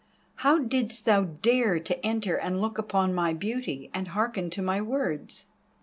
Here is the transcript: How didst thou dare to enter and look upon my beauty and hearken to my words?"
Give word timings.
How 0.37 0.57
didst 0.57 1.05
thou 1.05 1.25
dare 1.25 1.79
to 1.79 2.03
enter 2.03 2.35
and 2.35 2.59
look 2.59 2.79
upon 2.79 3.13
my 3.13 3.35
beauty 3.35 3.91
and 3.93 4.07
hearken 4.07 4.49
to 4.49 4.61
my 4.63 4.81
words?" 4.81 5.45